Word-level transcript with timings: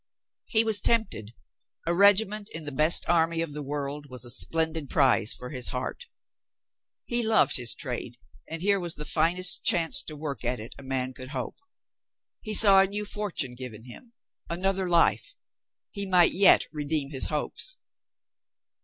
He 0.47 0.63
was 0.63 0.81
tempted. 0.81 1.31
A 1.85 1.93
regiment 1.93 2.49
In 2.55 2.63
the 2.63 2.71
best 2.71 3.07
army 3.07 3.39
of 3.43 3.53
the 3.53 3.61
world 3.61 4.07
was 4.09 4.25
a 4.25 4.31
splendid 4.31 4.89
prize 4.89 5.35
for 5.35 5.51
his 5.51 5.67
heart. 5.67 6.07
He 7.05 7.21
loved 7.21 7.57
his 7.57 7.75
trade 7.75 8.17
and 8.49 8.63
here 8.63 8.79
was 8.79 8.95
the 8.95 9.05
finest 9.05 9.63
chance 9.63 10.01
to 10.05 10.17
work 10.17 10.43
at 10.43 10.59
it 10.59 10.73
a 10.79 10.81
man 10.81 11.13
could 11.13 11.29
hope. 11.29 11.57
He 12.39 12.55
saw 12.55 12.79
a 12.81 12.87
new 12.87 13.05
fortune 13.05 13.53
given 13.53 13.83
him, 13.83 14.13
another 14.49 14.87
life. 14.89 15.35
He 15.91 16.07
might 16.09 16.31
yet 16.31 16.65
re 16.71 16.83
deem 16.85 17.11
his 17.11 17.27
hopes. 17.27 17.75